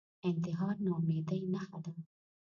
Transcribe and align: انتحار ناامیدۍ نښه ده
انتحار 0.27 0.75
ناامیدۍ 0.85 1.39
نښه 1.53 1.77
ده 1.83 1.93